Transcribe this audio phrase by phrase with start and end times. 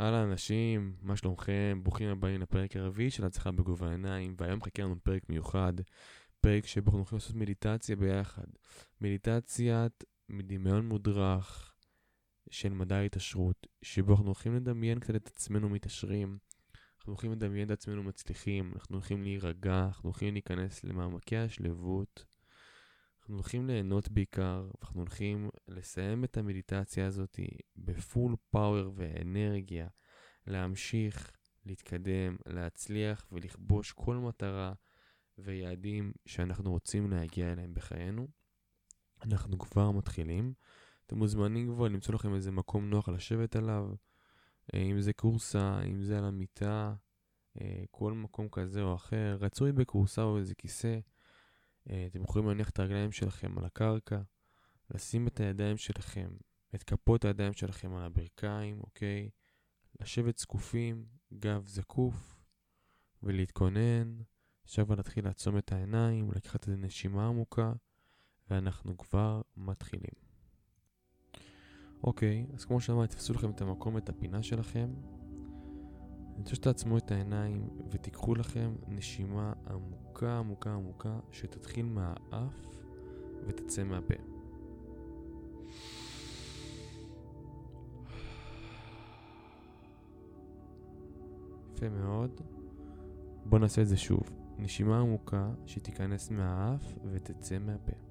[0.00, 1.80] אהלן אנשים, מה שלומכם?
[1.82, 5.72] ברוכים הבאים לפרק הרביעי של הצלחה בגובה העיניים, והיום חכה לנו פרק מיוחד,
[6.40, 8.44] פרק שבו אנחנו הולכים לעשות מדיטציה ביחד.
[9.00, 11.74] מדיטציית דמיון מודרך
[12.50, 16.38] של מדע ההתעשרות, שבו אנחנו הולכים לדמיין קצת את עצמנו מתעשרים,
[16.98, 22.24] אנחנו הולכים לדמיין את עצמנו מצליחים, אנחנו הולכים להירגע, אנחנו הולכים להיכנס למעמקי השלבות.
[23.26, 27.40] אנחנו הולכים ליהנות בעיקר, ואנחנו הולכים לסיים את המדיטציה הזאת
[27.76, 29.88] בפול פאוור ואנרגיה,
[30.46, 31.32] להמשיך,
[31.64, 34.72] להתקדם, להצליח ולכבוש כל מטרה
[35.38, 38.28] ויעדים שאנחנו רוצים להגיע אליהם בחיינו.
[39.24, 40.54] אנחנו כבר מתחילים.
[41.06, 43.90] אתם מוזמנים כבר למצוא לכם איזה מקום נוח לשבת עליו,
[44.74, 46.94] אה, אם זה קורסה, אם זה על המיטה,
[47.60, 49.36] אה, כל מקום כזה או אחר.
[49.40, 50.98] רצוי בקורסה או איזה כיסא.
[51.90, 54.20] אה, אתם יכולים להניח את הרגליים שלכם על הקרקע,
[54.90, 56.28] לשים את הידיים שלכם,
[56.74, 59.30] את כפות הידיים שלכם על הברכיים, אוקיי?
[60.00, 62.36] לשבת זקופים, גב זקוף,
[63.22, 64.18] ולהתכונן.
[64.64, 67.72] עכשיו נתחיל לעצום את העיניים, לקחת איזה נשימה עמוקה,
[68.50, 70.26] ואנחנו כבר מתחילים.
[72.02, 74.90] אוקיי, אז כמו שאמרתי, תפסו לכם את המקום, את הפינה שלכם,
[76.46, 82.66] רוצה שתעצמו את העיניים ותיקחו לכם נשימה עמוקה עמוקה עמוקה שתתחיל מהאף
[83.46, 84.14] ותצא מהפה.
[91.74, 92.40] יפה מאוד.
[93.44, 94.22] בואו נעשה את זה שוב.
[94.58, 98.05] נשימה עמוקה שתיכנס מהאף ותצא מהפה.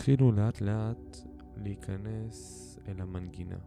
[0.00, 1.16] תתחילו לאט לאט
[1.56, 3.58] להיכנס אל המנגינה.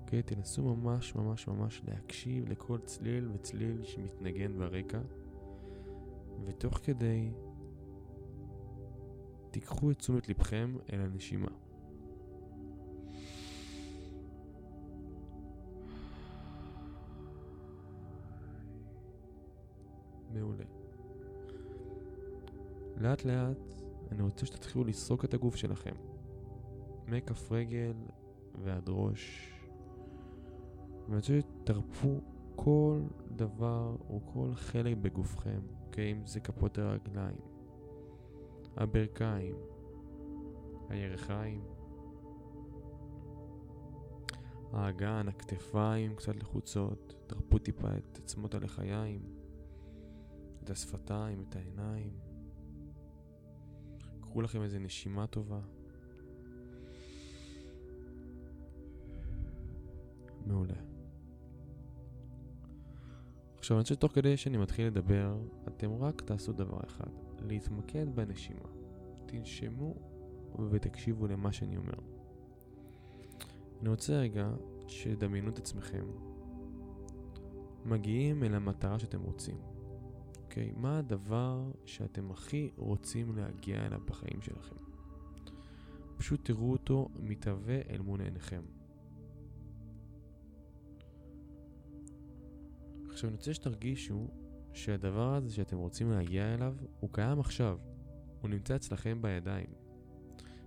[0.00, 0.22] אוקיי?
[0.22, 5.00] תנסו ממש ממש ממש להקשיב לכל צליל וצליל שמתנגן ברקע,
[6.44, 7.30] ותוך כדי
[9.50, 11.50] תיקחו את תשומת לבכם אל הנשימה.
[20.32, 20.64] מעולה.
[22.96, 25.94] לאט לאט אני רוצה שתתחילו לסרוק את הגוף שלכם.
[27.08, 27.94] מכף רגל
[28.64, 29.52] ועד ראש.
[31.04, 32.20] ואני רוצה שתרפו
[32.56, 33.00] כל
[33.36, 36.12] דבר או כל חלק בגופכם, אוקיי?
[36.12, 37.40] אם זה כפות הרגליים,
[38.76, 39.54] הברכיים,
[40.88, 41.64] הירכיים,
[44.72, 49.22] האגן, הכתפיים קצת לחוצות, תרפו טיפה את עצמות הלחיים,
[50.64, 52.29] את השפתיים, את העיניים.
[54.30, 55.60] קחו לכם איזה נשימה טובה.
[60.46, 60.74] מעולה.
[63.58, 65.38] עכשיו אני חושב שתוך כדי שאני מתחיל לדבר,
[65.68, 68.68] אתם רק תעשו דבר אחד, להתמקד בנשימה.
[69.26, 69.94] תנשמו
[70.70, 71.98] ותקשיבו למה שאני אומר.
[73.80, 74.50] אני רוצה רגע
[74.88, 76.04] שתדמיינו את עצמכם
[77.84, 79.56] מגיעים אל המטרה שאתם רוצים.
[80.50, 80.72] אוקיי?
[80.76, 84.76] מה הדבר שאתם הכי רוצים להגיע אליו בחיים שלכם?
[86.16, 88.62] פשוט תראו אותו מתהווה אל מול עיניכם.
[93.08, 94.28] עכשיו אני רוצה שתרגישו
[94.72, 97.78] שהדבר הזה שאתם רוצים להגיע אליו הוא קיים עכשיו.
[98.40, 99.70] הוא נמצא אצלכם בידיים.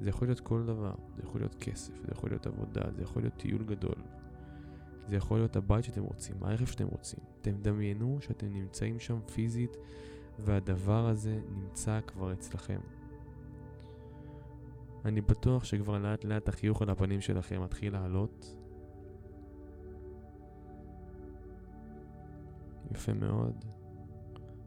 [0.00, 3.22] זה יכול להיות כל דבר, זה יכול להיות כסף, זה יכול להיות עבודה, זה יכול
[3.22, 3.98] להיות טיול גדול,
[5.08, 7.20] זה יכול להיות הבית שאתם רוצים, הרכב שאתם רוצים.
[7.40, 9.76] אתם דמיינו שאתם נמצאים שם פיזית
[10.38, 12.80] והדבר הזה נמצא כבר אצלכם.
[15.04, 18.56] אני בטוח שכבר לאט לאט החיוך על הפנים שלכם מתחיל לעלות.
[22.92, 23.64] יפה מאוד.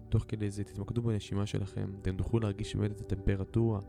[0.09, 3.79] תוך כדי זה תתמקדו בנשימה שלכם, אתם תוכלו להרגיש באמת את הטמפרטורה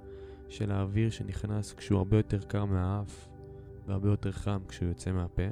[0.49, 3.29] של האוויר שנכנס כשהוא הרבה יותר קר מהאף
[3.87, 5.43] והרבה יותר חם כשהוא יוצא מהפה.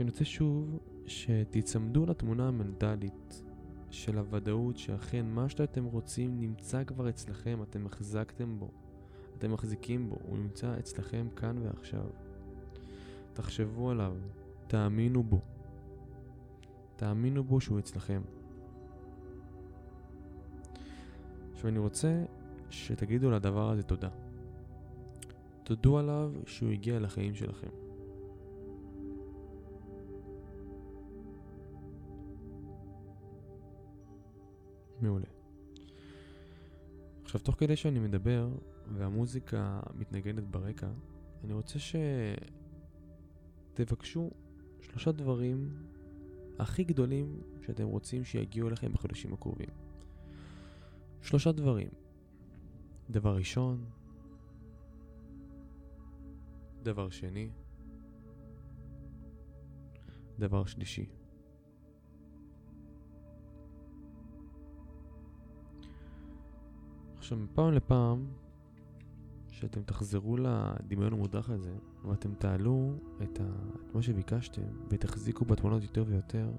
[0.00, 3.42] אני רוצה שוב שתיצמדו לתמונה המנטלית
[3.90, 8.70] של הוודאות שאכן מה שאתם רוצים נמצא כבר אצלכם, אתם החזקתם בו,
[9.38, 12.04] אתם מחזיקים בו, הוא נמצא אצלכם כאן ועכשיו.
[13.32, 14.16] תחשבו עליו,
[14.66, 15.40] תאמינו בו.
[16.96, 18.22] תאמינו בו שהוא אצלכם.
[21.52, 22.24] עכשיו אני רוצה
[22.70, 24.10] שתגידו לדבר הזה תודה.
[25.62, 27.87] תודו עליו שהוא הגיע לחיים שלכם.
[35.08, 35.26] מעולה.
[37.24, 38.48] עכשיו, תוך כדי שאני מדבר
[38.92, 40.88] והמוזיקה מתנגנת ברקע,
[41.44, 41.78] אני רוצה
[43.74, 44.30] שתבקשו
[44.80, 45.86] שלושה דברים
[46.58, 49.68] הכי גדולים שאתם רוצים שיגיעו אליכם בחודשים הקרובים.
[51.22, 51.88] שלושה דברים.
[53.10, 53.84] דבר ראשון,
[56.82, 57.50] דבר שני,
[60.38, 61.17] דבר שלישי.
[67.28, 68.26] עכשיו, מפעם לפעם,
[69.50, 73.44] שאתם תחזרו לדמיון המודח הזה, ואתם תעלו את, ה...
[73.86, 76.50] את מה שביקשתם, ותחזיקו בתמונות יותר ויותר,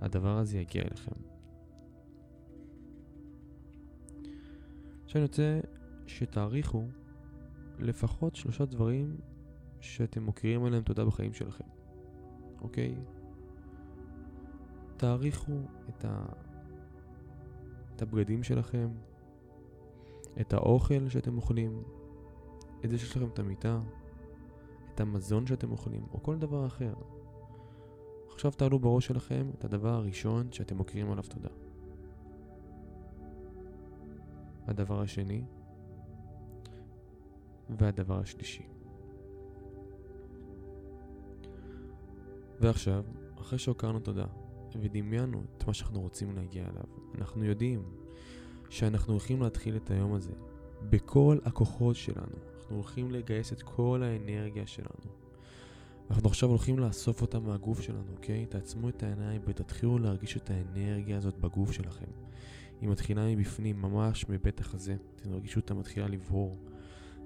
[0.00, 1.12] הדבר הזה יגיע אליכם.
[5.04, 5.60] עכשיו אני רוצה
[6.06, 6.84] שתעריכו
[7.78, 9.16] לפחות שלושה דברים
[9.80, 11.68] שאתם מוקירים עליהם תודה בחיים שלכם,
[12.60, 12.94] אוקיי?
[14.96, 16.26] תעריכו את, ה...
[17.96, 18.88] את הבגדים שלכם,
[20.40, 21.82] את האוכל שאתם אוכלים,
[22.84, 23.80] את זה שיש לכם את המיטה,
[24.94, 26.94] את המזון שאתם אוכלים, או כל דבר אחר.
[28.32, 31.48] עכשיו תעלו בראש שלכם את הדבר הראשון שאתם מוקירים עליו תודה.
[34.66, 35.44] הדבר השני
[37.78, 38.66] והדבר השלישי.
[42.60, 43.04] ועכשיו,
[43.40, 44.26] אחרי שהוקרנו תודה
[44.80, 46.84] ודמיינו את מה שאנחנו רוצים להגיע אליו,
[47.14, 47.99] אנחנו יודעים
[48.70, 50.32] שאנחנו הולכים להתחיל את היום הזה
[50.90, 52.36] בכל הכוחות שלנו.
[52.58, 55.20] אנחנו הולכים לגייס את כל האנרגיה שלנו.
[56.10, 58.46] אנחנו עכשיו הולכים לאסוף אותה מהגוף שלנו, אוקיי?
[58.46, 62.06] תעצמו את העיניים ותתחילו להרגיש את האנרגיה הזאת בגוף שלכם.
[62.80, 64.96] היא מתחילה מבפנים, ממש מבית החזה.
[65.16, 66.56] אתם תרגישו אותה מתחילה לבהור.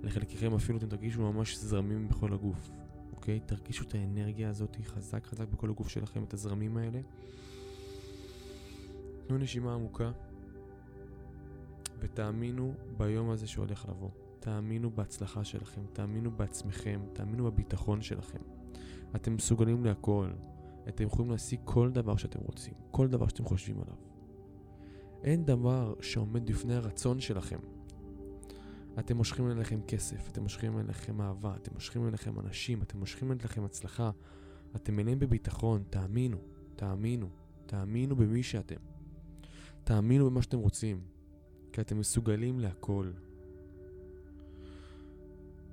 [0.03, 2.71] לחלקכם אפילו אתם תרגישו ממש זרמים בכל הגוף,
[3.13, 3.41] אוקיי?
[3.47, 7.01] תרגישו את האנרגיה הזאת חזק חזק בכל הגוף שלכם, את הזרמים האלה.
[9.27, 10.13] תנו נשימה עמוקה.
[12.05, 14.11] ותאמינו ביום הזה שהולך לבוא.
[14.41, 18.39] תאמינו בהצלחה שלכם, תאמינו בעצמכם, תאמינו בביטחון שלכם.
[19.17, 20.31] אתם מסוגלים להכל.
[20.89, 23.97] אתם יכולים להשיג כל דבר שאתם רוצים, כל דבר שאתם חושבים עליו.
[25.23, 27.59] אין דבר שעומד בפני הרצון שלכם.
[28.99, 33.65] אתם מושכים אליכם כסף, אתם מושכים אליכם אהבה, אתם מושכים אליכם אנשים, אתם מושכים אליכם
[33.65, 34.11] הצלחה.
[34.77, 36.39] אתם מלאים בביטחון, תאמינו,
[36.77, 37.29] תאמינו,
[37.67, 38.77] תאמינו במי שאתם.
[39.85, 41.14] תאמינו במה שאתם רוצים.
[41.75, 43.11] כי אתם מסוגלים להכל.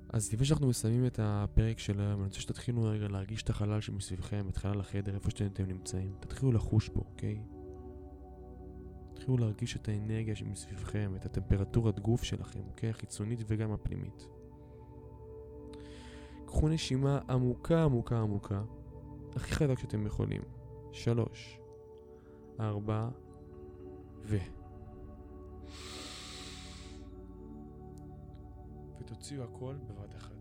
[0.08, 3.80] אז לפני שאנחנו מסיימים את הפרק של היום, אני רוצה שתתחילו רגע להרגיש את החלל
[3.80, 6.14] שמסביבכם, את חלל החדר, איפה שאתם נמצאים.
[6.20, 7.42] תתחילו לחוש בו, אוקיי?
[9.14, 12.90] תתחילו להרגיש את האנרגיה שמסביבכם, את הטמפרטורת גוף שלכם, אוקיי?
[12.90, 14.26] החיצונית וגם הפנימית.
[16.46, 18.62] קחו נשימה עמוקה עמוקה עמוקה,
[19.36, 20.42] הכי חזק שאתם יכולים.
[20.92, 21.60] שלוש,
[22.60, 23.08] ארבע,
[24.24, 24.36] ו...
[29.00, 30.32] ותוציאו הכל בבת אחת.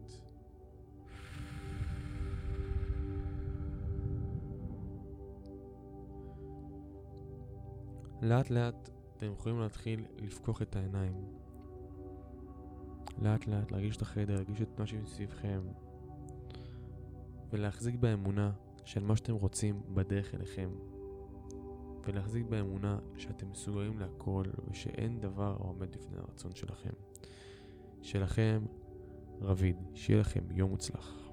[8.21, 11.13] לאט לאט אתם יכולים להתחיל לפקוח את העיניים.
[13.21, 15.61] לאט לאט להרגיש את החדר, להרגיש את מה שמסביבכם
[17.49, 18.51] ולהחזיק באמונה
[18.85, 20.69] של מה שאתם רוצים בדרך אליכם
[22.03, 26.93] ולהחזיק באמונה שאתם מסוגלים להכל ושאין דבר העומד לפני הרצון שלכם.
[28.01, 28.65] שלכם,
[29.41, 31.30] רביד, שיהיה לכם יום מוצלח.